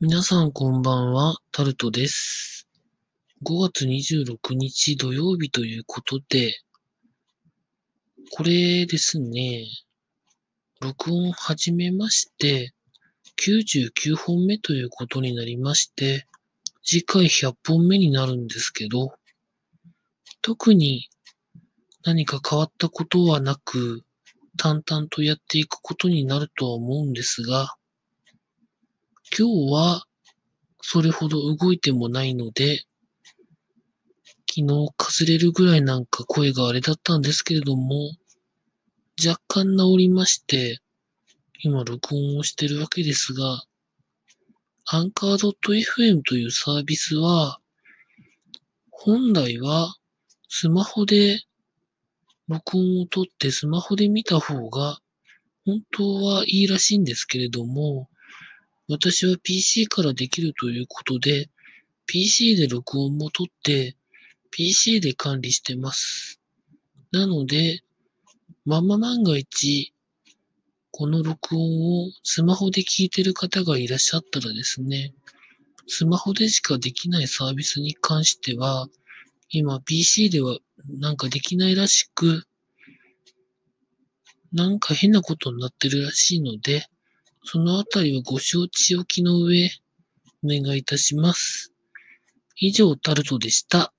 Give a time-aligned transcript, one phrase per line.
[0.00, 2.68] 皆さんこんばんは、タルトです。
[3.44, 6.54] 5月26日土曜日ということで、
[8.30, 9.64] これですね、
[10.80, 12.72] 録音始めまして、
[13.44, 16.28] 99本目ということになりまして、
[16.84, 19.16] 次回100本目になるんですけど、
[20.42, 21.08] 特に
[22.04, 24.04] 何か変わったことはなく、
[24.56, 27.74] 淡々とやっていくことになるとは思うんですが、
[29.36, 30.04] 今日は
[30.80, 32.84] それほど動いてもないので、
[34.48, 38.12] 昨日かすれるぐらいなんか声があれだったんですけれども、
[39.24, 40.80] 若干治りまして、
[41.62, 43.62] 今録音をしてるわけですが、
[44.86, 47.60] アンカー .fm というサービスは、
[48.90, 49.94] 本来は
[50.48, 51.42] スマホで
[52.48, 54.98] 録音を取ってスマホで見た方が
[55.66, 58.08] 本当はいいらしいんですけれども、
[58.88, 61.50] 私は PC からできるということで、
[62.06, 63.96] PC で録音も取って、
[64.50, 66.40] PC で管理してます。
[67.12, 67.82] なので、
[68.64, 69.92] まんま万が一、
[70.90, 75.12] この録音をスマホで聞いてる方がいらっしゃったらですね、
[75.86, 78.88] スマホでしかできないサービスに関しては、
[79.50, 80.58] 今 PC では
[80.98, 82.46] なんかできないらしく、
[84.52, 86.86] なんか変なことになってるらしいので、
[87.50, 89.70] そのあたりはご承知おきの上、
[90.44, 91.72] お願いいたします。
[92.56, 93.94] 以上、タルトでした。